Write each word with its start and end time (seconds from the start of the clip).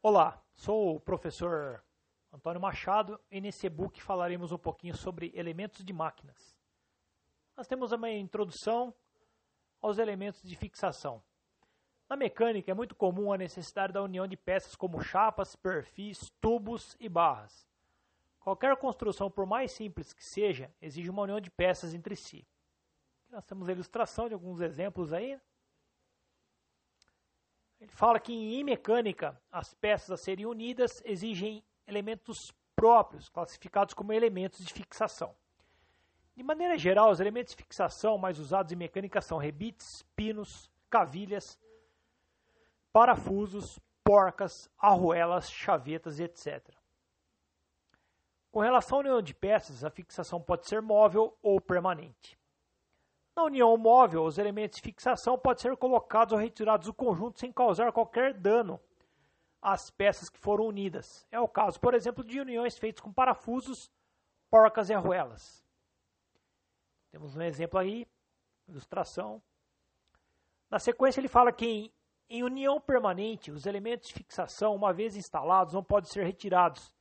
Olá, 0.00 0.40
sou 0.54 0.94
o 0.94 1.00
professor 1.00 1.82
Antônio 2.32 2.60
Machado 2.60 3.20
e 3.28 3.40
nesse 3.40 3.66
e-book 3.66 4.00
falaremos 4.00 4.52
um 4.52 4.56
pouquinho 4.56 4.96
sobre 4.96 5.32
elementos 5.34 5.84
de 5.84 5.92
máquinas. 5.92 6.56
Nós 7.56 7.66
temos 7.66 7.90
uma 7.90 8.08
introdução 8.08 8.94
aos 9.82 9.98
elementos 9.98 10.40
de 10.40 10.54
fixação. 10.54 11.20
Na 12.08 12.14
mecânica 12.14 12.70
é 12.70 12.74
muito 12.74 12.94
comum 12.94 13.32
a 13.32 13.36
necessidade 13.36 13.92
da 13.92 14.00
união 14.00 14.24
de 14.28 14.36
peças 14.36 14.76
como 14.76 15.02
chapas, 15.02 15.56
perfis, 15.56 16.30
tubos 16.40 16.96
e 17.00 17.08
barras. 17.08 17.66
Qualquer 18.38 18.76
construção, 18.76 19.28
por 19.28 19.46
mais 19.46 19.72
simples 19.72 20.12
que 20.12 20.22
seja, 20.22 20.72
exige 20.80 21.10
uma 21.10 21.22
união 21.22 21.40
de 21.40 21.50
peças 21.50 21.92
entre 21.92 22.14
si. 22.14 22.46
Nós 23.30 23.44
temos 23.44 23.68
a 23.68 23.72
ilustração 23.72 24.28
de 24.28 24.34
alguns 24.34 24.60
exemplos 24.60 25.12
aí. 25.12 25.40
Ele 27.80 27.92
fala 27.92 28.18
que 28.18 28.32
em 28.32 28.64
mecânica 28.64 29.40
as 29.50 29.72
peças 29.74 30.10
a 30.10 30.16
serem 30.16 30.46
unidas 30.46 31.02
exigem 31.04 31.62
elementos 31.86 32.52
próprios, 32.74 33.28
classificados 33.28 33.94
como 33.94 34.12
elementos 34.12 34.64
de 34.64 34.72
fixação. 34.72 35.34
De 36.36 36.42
maneira 36.42 36.78
geral, 36.78 37.10
os 37.10 37.18
elementos 37.20 37.52
de 37.52 37.62
fixação 37.62 38.16
mais 38.16 38.38
usados 38.38 38.72
em 38.72 38.76
mecânica 38.76 39.20
são 39.20 39.38
rebites, 39.38 40.04
pinos, 40.14 40.70
cavilhas, 40.88 41.58
parafusos, 42.92 43.78
porcas, 44.04 44.70
arruelas, 44.78 45.50
chavetas 45.50 46.20
etc. 46.20 46.64
Com 48.50 48.60
relação 48.60 48.98
à 48.98 49.00
união 49.00 49.22
de 49.22 49.34
peças, 49.34 49.84
a 49.84 49.90
fixação 49.90 50.40
pode 50.40 50.66
ser 50.66 50.80
móvel 50.80 51.36
ou 51.42 51.60
permanente. 51.60 52.38
Na 53.38 53.44
união 53.44 53.76
móvel, 53.76 54.24
os 54.24 54.36
elementos 54.36 54.78
de 54.78 54.82
fixação 54.82 55.38
podem 55.38 55.62
ser 55.62 55.76
colocados 55.76 56.32
ou 56.32 56.38
retirados 56.40 56.88
do 56.88 56.92
conjunto 56.92 57.38
sem 57.38 57.52
causar 57.52 57.92
qualquer 57.92 58.34
dano 58.34 58.80
às 59.62 59.92
peças 59.92 60.28
que 60.28 60.40
foram 60.40 60.66
unidas. 60.66 61.24
É 61.30 61.38
o 61.38 61.46
caso, 61.46 61.78
por 61.78 61.94
exemplo, 61.94 62.24
de 62.24 62.40
uniões 62.40 62.76
feitas 62.76 63.00
com 63.00 63.12
parafusos, 63.12 63.92
porcas 64.50 64.90
e 64.90 64.92
arruelas. 64.92 65.64
Temos 67.12 67.36
um 67.36 67.42
exemplo 67.42 67.78
aí, 67.78 68.08
ilustração. 68.66 69.40
Na 70.68 70.80
sequência, 70.80 71.20
ele 71.20 71.28
fala 71.28 71.52
que 71.52 71.64
em, 71.64 71.92
em 72.28 72.42
união 72.42 72.80
permanente, 72.80 73.52
os 73.52 73.66
elementos 73.66 74.08
de 74.08 74.14
fixação, 74.14 74.74
uma 74.74 74.92
vez 74.92 75.14
instalados, 75.14 75.74
não 75.74 75.84
podem 75.84 76.10
ser 76.10 76.24
retirados, 76.24 76.92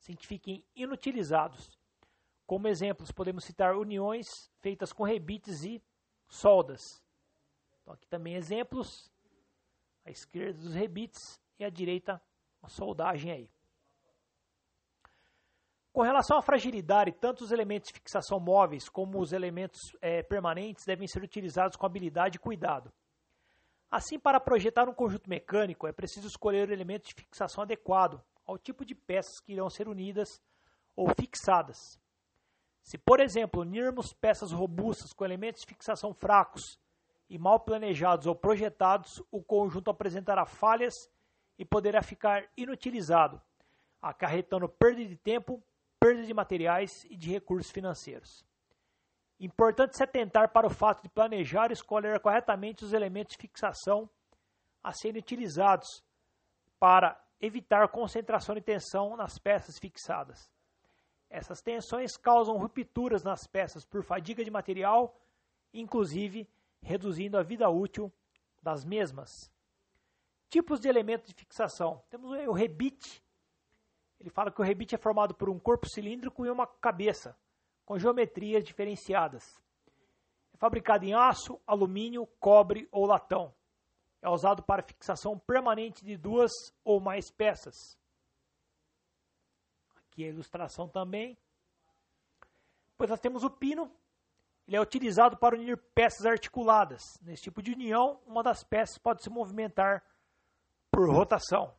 sem 0.00 0.16
que 0.16 0.26
fiquem 0.26 0.64
inutilizados. 0.74 1.78
Como 2.46 2.68
exemplos, 2.68 3.10
podemos 3.10 3.44
citar 3.44 3.74
uniões 3.74 4.26
feitas 4.60 4.92
com 4.92 5.02
rebites 5.02 5.64
e 5.64 5.82
soldas. 6.28 7.02
Então, 7.80 7.94
aqui 7.94 8.06
também 8.06 8.34
exemplos. 8.34 9.12
À 10.04 10.10
esquerda 10.10 10.58
dos 10.58 10.74
rebites 10.74 11.40
e 11.58 11.64
à 11.64 11.70
direita 11.70 12.20
a 12.62 12.68
soldagem 12.68 13.32
aí. 13.32 13.50
Com 15.92 16.02
relação 16.02 16.36
à 16.36 16.42
fragilidade, 16.42 17.12
tanto 17.12 17.44
os 17.44 17.52
elementos 17.52 17.88
de 17.88 17.94
fixação 17.94 18.40
móveis 18.40 18.88
como 18.88 19.20
os 19.20 19.32
elementos 19.32 19.80
é, 20.02 20.22
permanentes 20.22 20.84
devem 20.84 21.06
ser 21.06 21.22
utilizados 21.22 21.76
com 21.76 21.86
habilidade 21.86 22.36
e 22.36 22.40
cuidado. 22.40 22.92
Assim, 23.90 24.18
para 24.18 24.40
projetar 24.40 24.88
um 24.88 24.92
conjunto 24.92 25.30
mecânico, 25.30 25.86
é 25.86 25.92
preciso 25.92 26.26
escolher 26.26 26.68
o 26.68 26.72
elemento 26.72 27.06
de 27.06 27.14
fixação 27.14 27.62
adequado 27.62 28.20
ao 28.44 28.58
tipo 28.58 28.84
de 28.84 28.92
peças 28.94 29.38
que 29.40 29.52
irão 29.52 29.70
ser 29.70 29.86
unidas 29.86 30.42
ou 30.96 31.08
fixadas. 31.14 31.96
Se, 32.84 32.98
por 32.98 33.18
exemplo, 33.18 33.62
unirmos 33.62 34.12
peças 34.12 34.52
robustas 34.52 35.14
com 35.14 35.24
elementos 35.24 35.62
de 35.62 35.66
fixação 35.66 36.12
fracos 36.12 36.78
e 37.30 37.38
mal 37.38 37.58
planejados 37.58 38.26
ou 38.26 38.34
projetados, 38.34 39.22
o 39.30 39.42
conjunto 39.42 39.90
apresentará 39.90 40.44
falhas 40.44 40.92
e 41.58 41.64
poderá 41.64 42.02
ficar 42.02 42.46
inutilizado, 42.54 43.40
acarretando 44.02 44.68
perda 44.68 45.02
de 45.02 45.16
tempo, 45.16 45.62
perda 45.98 46.24
de 46.24 46.34
materiais 46.34 47.06
e 47.08 47.16
de 47.16 47.30
recursos 47.30 47.72
financeiros. 47.72 48.44
Importante 49.40 49.96
se 49.96 50.02
atentar 50.02 50.52
para 50.52 50.66
o 50.66 50.70
fato 50.70 51.02
de 51.02 51.08
planejar 51.08 51.70
e 51.70 51.72
escolher 51.72 52.20
corretamente 52.20 52.84
os 52.84 52.92
elementos 52.92 53.34
de 53.34 53.40
fixação 53.40 54.10
a 54.82 54.92
serem 54.92 55.20
utilizados 55.20 56.04
para 56.78 57.18
evitar 57.40 57.88
concentração 57.88 58.54
de 58.54 58.60
tensão 58.60 59.16
nas 59.16 59.38
peças 59.38 59.78
fixadas. 59.78 60.52
Essas 61.34 61.60
tensões 61.60 62.16
causam 62.16 62.56
rupturas 62.56 63.24
nas 63.24 63.44
peças 63.44 63.84
por 63.84 64.04
fadiga 64.04 64.44
de 64.44 64.52
material, 64.52 65.20
inclusive 65.72 66.48
reduzindo 66.80 67.36
a 67.36 67.42
vida 67.42 67.68
útil 67.68 68.12
das 68.62 68.84
mesmas. 68.84 69.50
Tipos 70.48 70.78
de 70.78 70.86
elementos 70.86 71.26
de 71.26 71.34
fixação. 71.34 72.00
Temos 72.08 72.30
o 72.30 72.52
rebite. 72.52 73.20
Ele 74.20 74.30
fala 74.30 74.52
que 74.52 74.60
o 74.60 74.64
rebite 74.64 74.94
é 74.94 74.98
formado 74.98 75.34
por 75.34 75.50
um 75.50 75.58
corpo 75.58 75.88
cilíndrico 75.88 76.46
e 76.46 76.50
uma 76.50 76.68
cabeça, 76.68 77.36
com 77.84 77.98
geometrias 77.98 78.62
diferenciadas. 78.62 79.60
É 80.52 80.56
fabricado 80.56 81.04
em 81.04 81.14
aço, 81.14 81.60
alumínio, 81.66 82.28
cobre 82.38 82.88
ou 82.92 83.06
latão. 83.06 83.52
É 84.22 84.28
usado 84.28 84.62
para 84.62 84.84
fixação 84.84 85.36
permanente 85.36 86.04
de 86.04 86.16
duas 86.16 86.52
ou 86.84 87.00
mais 87.00 87.28
peças. 87.28 87.98
Aqui 90.14 90.26
a 90.26 90.28
ilustração 90.28 90.88
também. 90.88 91.36
Depois 92.92 93.10
nós 93.10 93.18
temos 93.18 93.42
o 93.42 93.50
pino. 93.50 93.92
Ele 94.64 94.76
é 94.76 94.80
utilizado 94.80 95.36
para 95.36 95.56
unir 95.56 95.76
peças 95.92 96.24
articuladas. 96.24 97.02
Nesse 97.20 97.42
tipo 97.42 97.60
de 97.60 97.72
união, 97.72 98.22
uma 98.24 98.40
das 98.40 98.62
peças 98.62 98.96
pode 98.96 99.24
se 99.24 99.28
movimentar 99.28 100.04
por 100.88 101.12
rotação. 101.12 101.74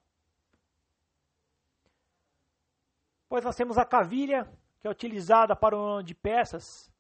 Depois 3.24 3.46
nós 3.46 3.56
temos 3.56 3.78
a 3.78 3.86
cavilha, 3.86 4.44
que 4.82 4.88
é 4.88 4.92
utilizada 4.92 5.56
para 5.56 5.78
o 5.78 6.04
de 6.04 6.14
peças 6.14 6.92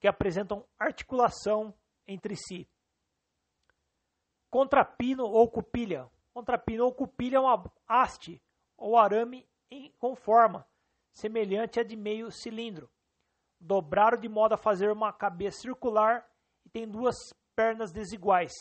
que 0.00 0.08
apresentam 0.08 0.66
articulação 0.78 1.74
entre 2.06 2.34
si. 2.34 2.66
Contrapino 4.48 5.24
ou 5.24 5.50
cupilha. 5.50 6.10
Contrapino 6.32 6.86
ou 6.86 6.94
cupilha 6.94 7.36
é 7.36 7.40
uma 7.40 7.70
haste 7.86 8.42
ou 8.74 8.96
arame 8.96 9.46
em, 9.70 9.92
com 9.98 10.16
forma 10.16 10.66
semelhante 11.18 11.80
à 11.80 11.82
de 11.82 11.96
meio 11.96 12.30
cilindro. 12.30 12.90
Dobraram 13.60 14.18
de 14.18 14.28
modo 14.28 14.54
a 14.54 14.58
fazer 14.58 14.90
uma 14.90 15.12
cabeça 15.12 15.62
circular 15.62 16.28
e 16.64 16.70
tem 16.70 16.88
duas 16.88 17.16
pernas 17.56 17.92
desiguais. 17.92 18.52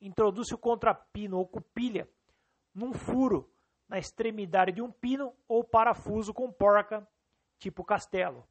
Introduz-se 0.00 0.54
o 0.54 0.58
contrapino 0.58 1.38
ou 1.38 1.46
cupilha 1.46 2.08
num 2.72 2.92
furo 2.92 3.52
na 3.88 3.98
extremidade 3.98 4.72
de 4.72 4.80
um 4.80 4.90
pino 4.90 5.34
ou 5.48 5.64
parafuso 5.64 6.32
com 6.32 6.50
porca, 6.52 7.06
tipo 7.58 7.84
castelo. 7.84 8.46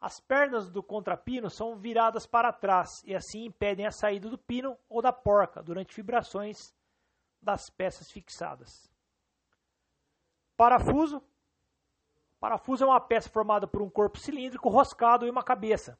As 0.00 0.18
pernas 0.18 0.70
do 0.70 0.82
contrapino 0.82 1.50
são 1.50 1.76
viradas 1.76 2.26
para 2.26 2.52
trás 2.52 2.88
e 3.04 3.14
assim 3.14 3.44
impedem 3.44 3.86
a 3.86 3.92
saída 3.92 4.28
do 4.30 4.38
pino 4.38 4.76
ou 4.88 5.02
da 5.02 5.12
porca 5.12 5.62
durante 5.62 5.94
vibrações 5.94 6.74
das 7.40 7.68
peças 7.70 8.10
fixadas. 8.10 8.91
Parafuso. 10.62 11.20
Parafuso 12.38 12.84
é 12.84 12.86
uma 12.86 13.00
peça 13.00 13.28
formada 13.28 13.66
por 13.66 13.82
um 13.82 13.90
corpo 13.90 14.16
cilíndrico 14.16 14.68
roscado 14.68 15.26
e 15.26 15.30
uma 15.30 15.42
cabeça, 15.42 15.98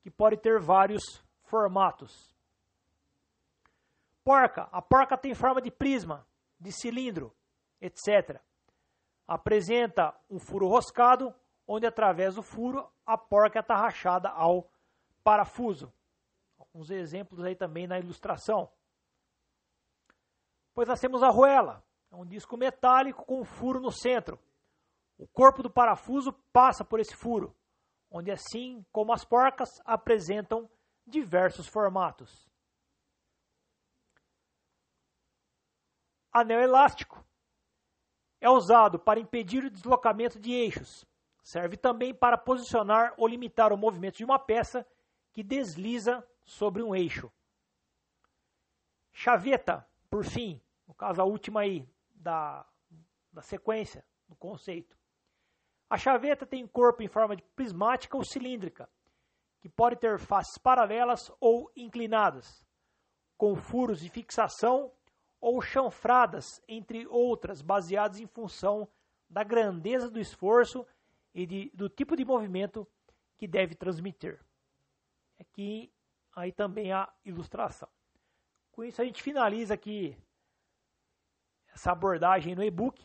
que 0.00 0.10
pode 0.10 0.38
ter 0.38 0.58
vários 0.60 1.24
formatos. 1.44 2.34
Porca. 4.24 4.68
A 4.72 4.82
porca 4.82 5.16
tem 5.16 5.36
forma 5.36 5.62
de 5.62 5.70
prisma, 5.70 6.26
de 6.58 6.72
cilindro, 6.72 7.32
etc. 7.80 8.40
Apresenta 9.24 10.12
um 10.28 10.40
furo 10.40 10.66
roscado, 10.66 11.32
onde 11.64 11.86
através 11.86 12.34
do 12.34 12.42
furo 12.42 12.92
a 13.06 13.16
porca 13.16 13.60
está 13.60 13.76
rachada 13.76 14.30
ao 14.30 14.68
parafuso. 15.22 15.92
Alguns 16.58 16.90
exemplos 16.90 17.44
aí 17.44 17.54
também 17.54 17.86
na 17.86 18.00
ilustração. 18.00 18.68
Pois 20.74 20.88
nós 20.88 20.98
temos 20.98 21.22
a 21.22 21.28
arruela. 21.28 21.84
É 22.12 22.14
um 22.14 22.26
disco 22.26 22.58
metálico 22.58 23.24
com 23.24 23.40
um 23.40 23.44
furo 23.44 23.80
no 23.80 23.90
centro. 23.90 24.38
O 25.16 25.26
corpo 25.26 25.62
do 25.62 25.70
parafuso 25.70 26.30
passa 26.52 26.84
por 26.84 27.00
esse 27.00 27.16
furo, 27.16 27.56
onde, 28.10 28.30
assim 28.30 28.84
como 28.92 29.14
as 29.14 29.24
porcas, 29.24 29.80
apresentam 29.82 30.70
diversos 31.06 31.66
formatos. 31.66 32.46
Anel 36.30 36.60
elástico 36.60 37.24
é 38.42 38.50
usado 38.50 38.98
para 38.98 39.18
impedir 39.18 39.64
o 39.64 39.70
deslocamento 39.70 40.38
de 40.38 40.52
eixos. 40.52 41.06
Serve 41.42 41.78
também 41.78 42.14
para 42.14 42.36
posicionar 42.36 43.14
ou 43.16 43.26
limitar 43.26 43.72
o 43.72 43.78
movimento 43.78 44.18
de 44.18 44.24
uma 44.24 44.38
peça 44.38 44.86
que 45.32 45.42
desliza 45.42 46.22
sobre 46.44 46.82
um 46.82 46.94
eixo. 46.94 47.32
Chaveta, 49.12 49.86
por 50.10 50.24
fim, 50.24 50.60
no 50.86 50.94
caso 50.94 51.20
a 51.20 51.24
última 51.24 51.60
aí, 51.60 51.88
da, 52.22 52.64
da 53.32 53.42
sequência, 53.42 54.04
do 54.28 54.36
conceito. 54.36 54.96
A 55.90 55.98
chaveta 55.98 56.46
tem 56.46 56.66
corpo 56.66 57.02
em 57.02 57.08
forma 57.08 57.36
de 57.36 57.42
prismática 57.54 58.16
ou 58.16 58.24
cilíndrica, 58.24 58.88
que 59.60 59.68
pode 59.68 59.96
ter 59.96 60.18
faces 60.18 60.56
paralelas 60.56 61.30
ou 61.38 61.70
inclinadas, 61.76 62.64
com 63.36 63.54
furos 63.54 64.00
de 64.00 64.08
fixação 64.08 64.92
ou 65.40 65.60
chanfradas, 65.60 66.62
entre 66.68 67.06
outras, 67.06 67.60
baseadas 67.60 68.20
em 68.20 68.26
função 68.26 68.88
da 69.28 69.42
grandeza 69.42 70.10
do 70.10 70.20
esforço 70.20 70.86
e 71.34 71.46
de, 71.46 71.70
do 71.74 71.88
tipo 71.88 72.16
de 72.16 72.24
movimento 72.24 72.86
que 73.36 73.48
deve 73.48 73.74
transmitir. 73.74 74.40
Aqui 75.38 75.92
aí 76.34 76.52
também 76.52 76.92
a 76.92 77.12
ilustração. 77.24 77.88
Com 78.70 78.84
isso 78.84 79.02
a 79.02 79.04
gente 79.04 79.22
finaliza 79.22 79.74
aqui 79.74 80.16
essa 81.74 81.92
abordagem 81.92 82.54
no 82.54 82.62
e-book. 82.62 83.04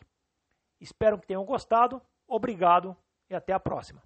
Espero 0.80 1.18
que 1.18 1.26
tenham 1.26 1.44
gostado. 1.44 2.00
Obrigado 2.26 2.96
e 3.28 3.34
até 3.34 3.52
a 3.52 3.60
próxima. 3.60 4.02